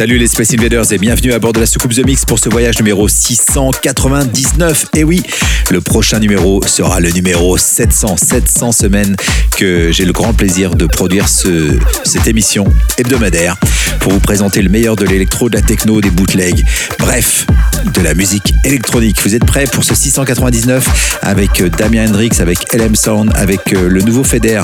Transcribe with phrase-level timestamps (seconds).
[0.00, 2.48] Salut les Space Invaders et bienvenue à bord de la soucoupe The Mix pour ce
[2.48, 4.86] voyage numéro 699.
[4.96, 5.22] Et oui,
[5.70, 9.14] le prochain numéro sera le numéro 700, 700 semaines
[9.58, 12.64] que j'ai le grand plaisir de produire ce, cette émission
[12.96, 13.58] hebdomadaire
[13.98, 16.64] pour vous présenter le meilleur de l'électro, de la techno, des bootlegs,
[16.98, 17.44] bref,
[17.92, 19.20] de la musique électronique.
[19.22, 24.00] Vous êtes prêts pour ce 699 avec Damien Hendrix, avec LM Sound, avec euh, le
[24.00, 24.62] nouveau Feder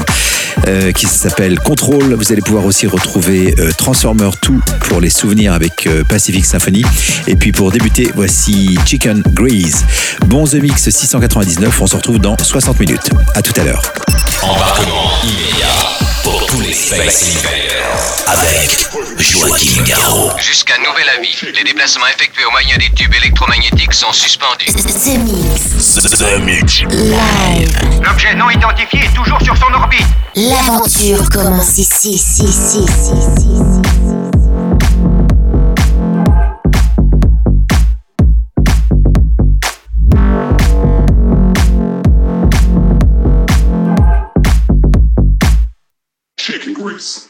[0.69, 2.15] euh, qui s'appelle Control.
[2.15, 4.55] Vous allez pouvoir aussi retrouver euh, Transformer 2
[4.89, 6.85] pour les souvenirs avec euh, Pacific Symphony.
[7.27, 9.85] Et puis pour débuter, voici Chicken Grease.
[10.27, 13.11] Bon The Mix 699, on se retrouve dans 60 minutes.
[13.35, 13.83] À tout à l'heure.
[16.49, 20.31] Tous les Space Invaders avec Joachim Garraud.
[20.39, 24.67] Jusqu'à nouvel avis, les déplacements effectués au moyen des tubes électromagnétiques sont suspendus.
[24.67, 25.95] The Mix.
[25.95, 26.83] The Mix.
[26.91, 28.01] Live.
[28.03, 30.07] L'objet non identifié est toujours sur son orbite.
[30.37, 33.76] L'aventure commence ici, ici, ici, ici,
[46.97, 47.26] Deuce.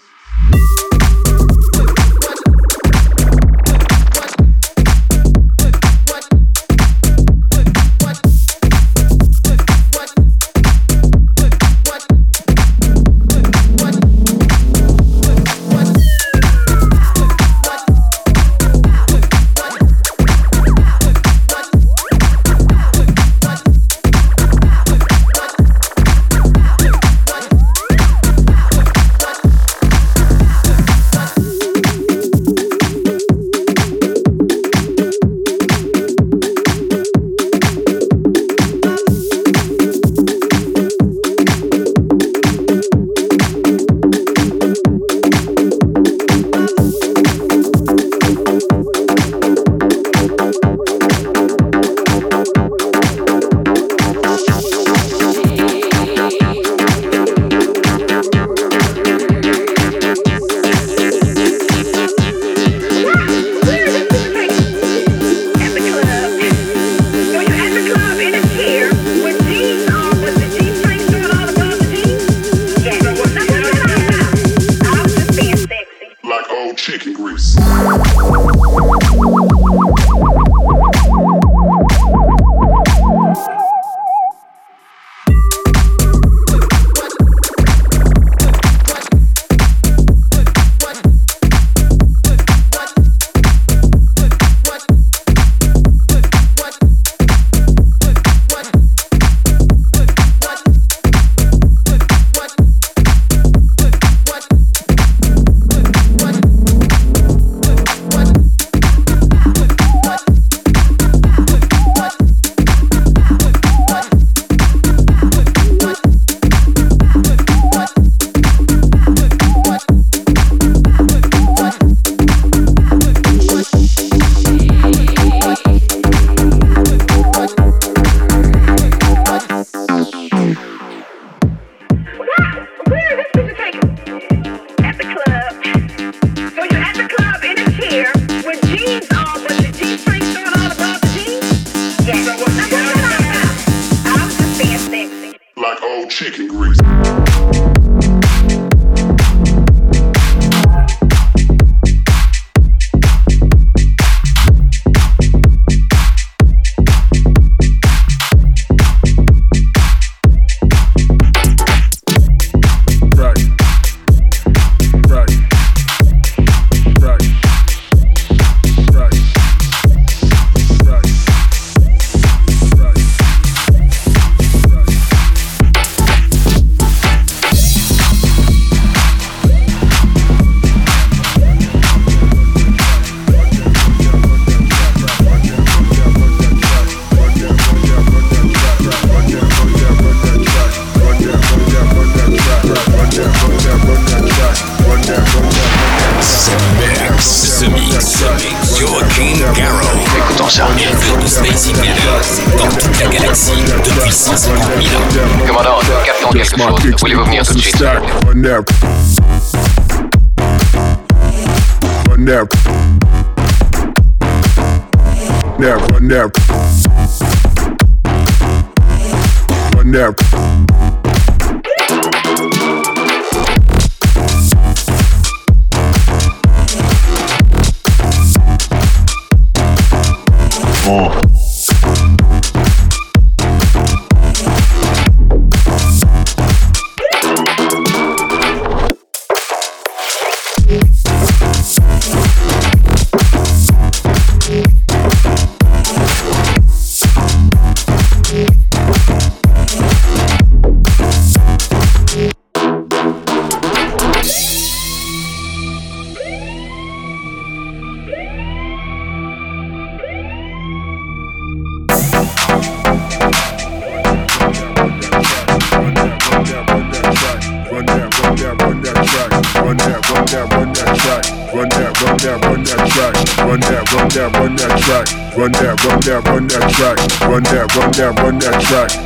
[278.77, 279.06] dark.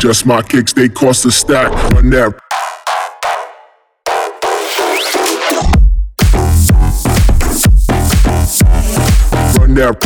[0.00, 1.72] Just my kicks, they cost a stack.
[1.92, 2.34] Run that.
[9.58, 9.96] Run that.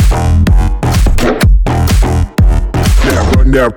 [3.05, 3.73] Yeah, run that.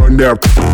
[0.00, 0.73] Run that.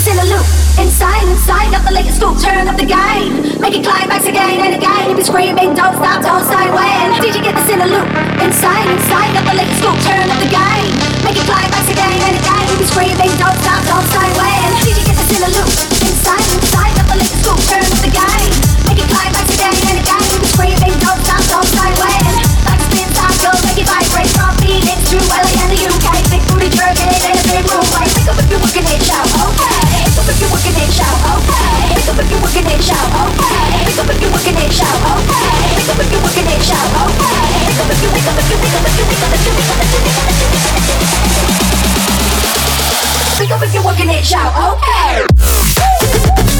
[0.00, 0.48] You this in a loop?
[0.80, 3.60] Inside, inside, up the latest scoop, turn up the gain.
[3.60, 5.12] Make it climax again and again.
[5.12, 7.20] Be screaming, don't stop, don't stay when.
[7.20, 8.08] Did you get this in a loop?
[8.40, 10.88] Inside, inside, up the latest scoop, turn up the gain.
[11.20, 12.66] Make it climax again and again.
[12.80, 14.72] Be screaming, don't stop, don't stay when.
[14.80, 15.68] Did you get this in a loop?
[15.68, 18.50] Inside, inside, up the latest scoop, turn up the gain.
[18.88, 20.28] Make it climax again and again.
[20.40, 22.32] Be screaming, don't stop, don't stay when.
[22.64, 26.08] Like a spin cycle, make it vibrate from Phoenix to LA and the UK.
[26.32, 27.84] Big booty jerking in a big room.
[27.92, 29.79] Like, pick up if you're working it, shout, okay.
[43.40, 46.59] Pick up if you're working it, shout, okay!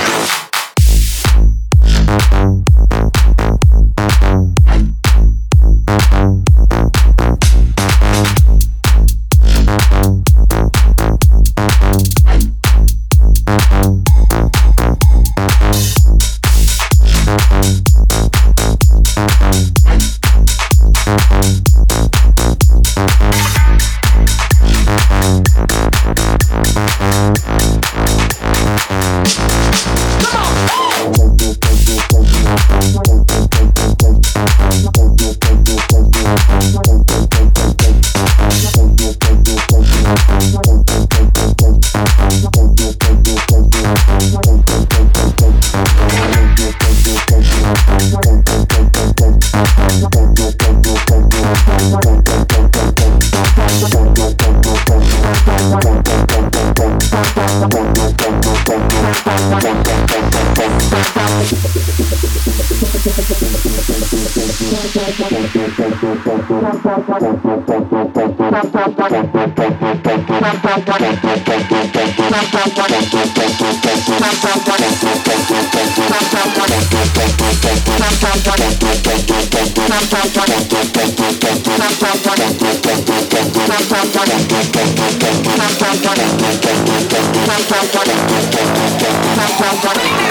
[89.93, 90.30] Thank you.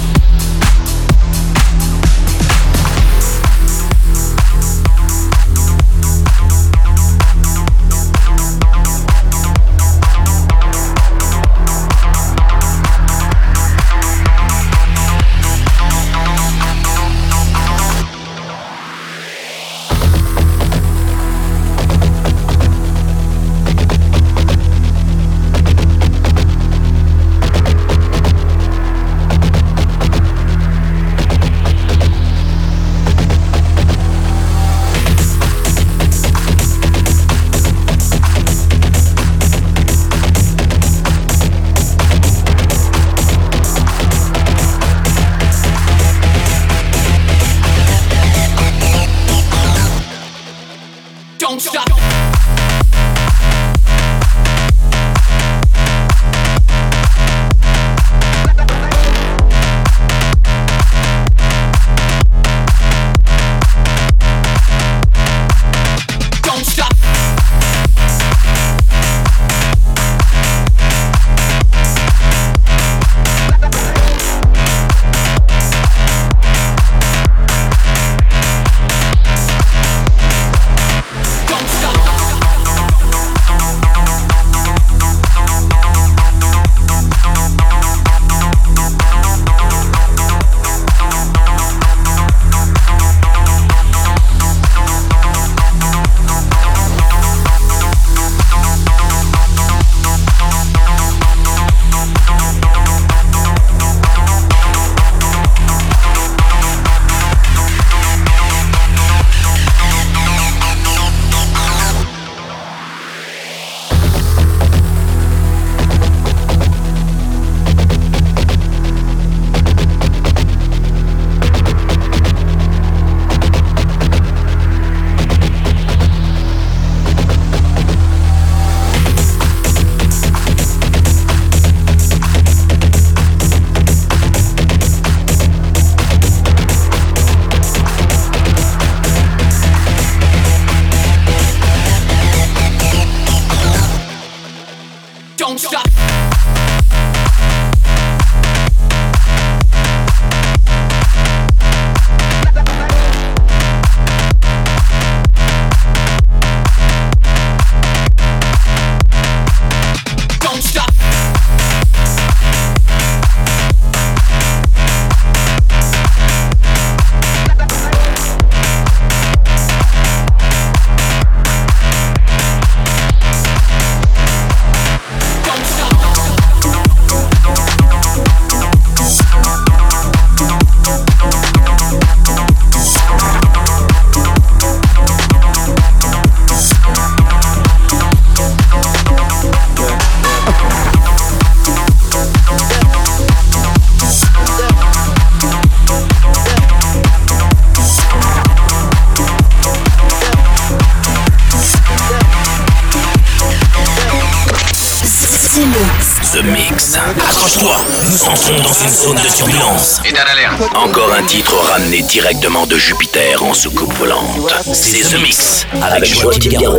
[206.39, 206.97] mix.
[206.97, 210.01] Accroche-toi, nous entrons dans une zone de turbulence.
[210.05, 210.61] État d'alerte.
[210.75, 214.25] Encore un titre ramené directement de Jupiter en soucoupe volante.
[214.73, 216.77] C'est The Mix avec Joël Figaro.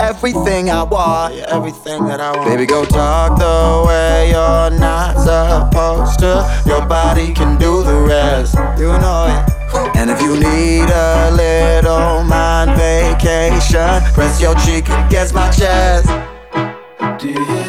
[0.00, 2.48] Everything I want, everything that I want.
[2.48, 6.44] Baby, go talk the way you're not supposed to.
[6.66, 9.96] Your body can do the rest, you know it.
[9.96, 16.08] And if you need a little mind vacation, press your cheek against my chest.
[17.18, 17.61] Do you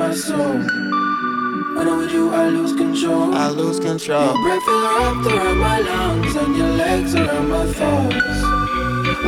[0.00, 0.56] my soul.
[1.76, 3.34] When I'm with you, I lose control.
[3.34, 4.32] I lose control.
[4.32, 8.40] Your breath is wrapped around my lungs and your legs around my thoughts.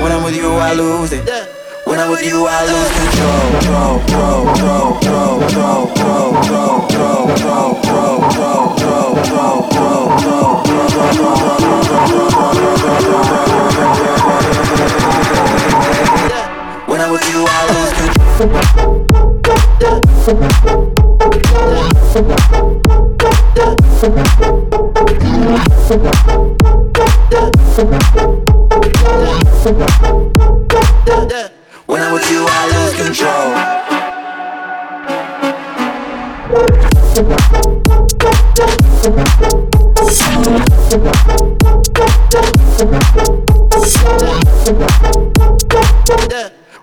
[0.00, 1.28] When I'm with you, I lose it.
[1.85, 3.50] When I'm with you, I lose control.
[3.52, 10.72] Control, control, control, control, control, control, control, control, control, control, control.
[16.88, 18.32] When I'm with you, I lose control.
[18.40, 19.62] When I'm with you, I lose control.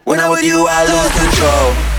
[0.03, 1.98] When I'm with you, I lose control.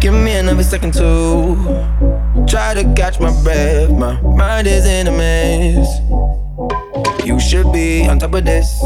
[0.00, 1.56] Give me another second to
[2.46, 3.90] try to catch my breath.
[3.90, 5.88] My mind is in a mess.
[7.26, 8.78] You should be on top of this,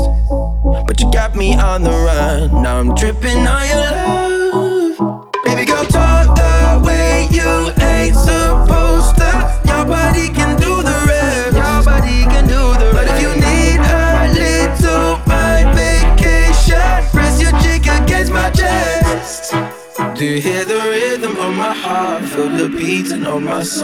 [0.86, 2.62] but you got me on the run.
[2.62, 4.29] Now I'm tripping on your love.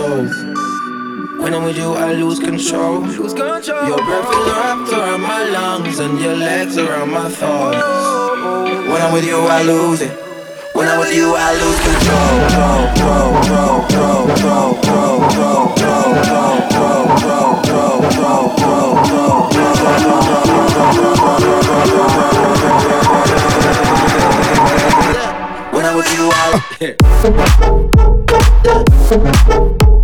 [0.06, 0.24] Soul.
[1.42, 3.00] When I'm with you, I lose control.
[3.00, 3.88] Lose control.
[3.88, 7.76] Your breath is wrapped around my lungs and your legs around my thoughts.
[8.90, 10.12] When I'm with you, I lose it.
[10.74, 12.28] When I'm with you, I lose control.
[12.56, 15.66] Control, control, control, control, control,
[15.96, 19.56] control, control, control, control, control.
[25.74, 26.44] When I'm with you, I.
[29.08, 29.95] When I'm with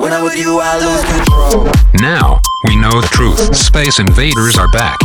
[0.00, 1.68] When I'm with you, I lose control.
[2.00, 3.54] Now, we know the truth.
[3.54, 4.96] Space invaders are back.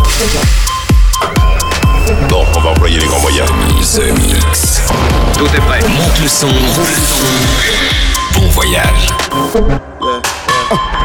[2.30, 3.52] Bon, on va employer les grands moyens.
[3.94, 4.84] The Mix.
[5.38, 5.82] Tout est prêt.
[5.90, 8.40] Monte le son, roule le son.
[8.40, 9.12] Bon voyage.
[9.54, 11.05] When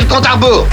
[0.00, 0.66] le compte à rebours.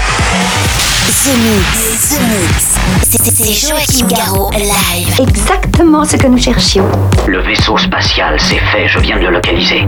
[4.52, 5.20] Live.
[5.20, 6.90] Exactement ce que nous cherchions.
[7.28, 9.88] Le vaisseau spatial, c'est fait, je viens de le localiser.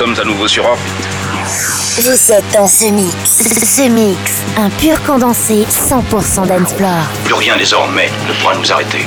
[0.00, 1.08] Sommes à nouveau sur orbite.
[1.98, 3.12] Vous êtes dans ce mix.
[3.12, 7.04] Ce mix, un pur condensé 100% d'Ensplore.
[7.24, 9.06] Plus rien désormais ne pourra nous arrêter.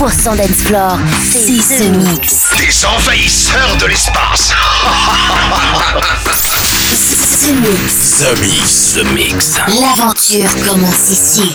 [0.00, 0.98] 100% dance floor.
[1.30, 2.46] C'est ce mix.
[2.56, 4.50] Des envahisseurs de l'espace
[6.94, 8.14] Ce mix.
[8.18, 8.94] The Mix.
[8.94, 9.58] The Mix.
[9.78, 11.54] L'aventure commence ici.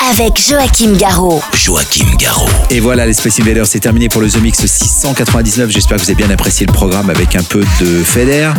[0.00, 1.42] Avec Joachim Garraud.
[1.54, 2.48] Joachim Garraud.
[2.70, 5.70] Et voilà, les Space Invaders, c'est terminé pour le The Mix 699.
[5.70, 8.50] J'espère que vous avez bien apprécié le programme avec un peu de Feder,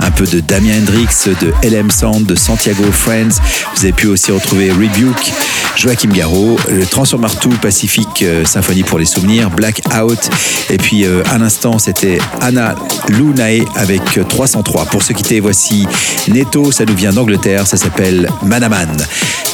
[0.00, 1.06] un peu de Damien Hendrix,
[1.40, 3.40] de LM Sound, de Santiago Friends.
[3.76, 5.32] Vous avez pu aussi retrouver Rebuke,
[5.76, 10.30] Joachim Garraud, le Transformer 2 Pacific euh, Symphonie pour les souvenirs, Black Out.
[10.68, 12.74] Et puis, euh, à l'instant, c'était Anna
[13.08, 14.86] Lunae avec 303.
[14.86, 15.86] Pour se quitter, voici
[16.26, 18.96] Neto, ça nous vient d'Angleterre, ça s'appelle Manaman.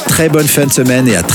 [0.07, 1.34] Très bonne fin de semaine et à très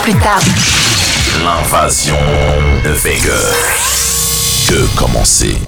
[0.00, 0.40] Plus tard.
[1.44, 2.16] L'invasion
[2.84, 3.32] de Vega.
[4.68, 5.58] Que commencer?